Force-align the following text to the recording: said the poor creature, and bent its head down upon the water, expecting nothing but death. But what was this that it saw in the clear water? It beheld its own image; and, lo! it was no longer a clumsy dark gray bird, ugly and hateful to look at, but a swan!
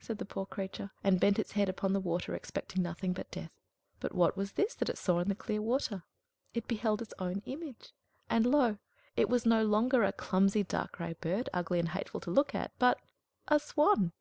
said 0.00 0.16
the 0.16 0.24
poor 0.24 0.46
creature, 0.46 0.92
and 1.04 1.20
bent 1.20 1.38
its 1.38 1.52
head 1.52 1.66
down 1.66 1.70
upon 1.72 1.92
the 1.92 2.00
water, 2.00 2.34
expecting 2.34 2.82
nothing 2.82 3.12
but 3.12 3.30
death. 3.30 3.50
But 4.00 4.14
what 4.14 4.34
was 4.34 4.52
this 4.52 4.74
that 4.76 4.88
it 4.88 4.96
saw 4.96 5.18
in 5.18 5.28
the 5.28 5.34
clear 5.34 5.60
water? 5.60 6.04
It 6.54 6.66
beheld 6.66 7.02
its 7.02 7.12
own 7.18 7.42
image; 7.44 7.92
and, 8.30 8.46
lo! 8.46 8.78
it 9.14 9.28
was 9.28 9.44
no 9.44 9.62
longer 9.62 10.04
a 10.04 10.12
clumsy 10.14 10.62
dark 10.62 10.92
gray 10.92 11.12
bird, 11.20 11.50
ugly 11.52 11.78
and 11.80 11.90
hateful 11.90 12.20
to 12.20 12.30
look 12.30 12.54
at, 12.54 12.72
but 12.78 12.98
a 13.48 13.60
swan! 13.60 14.12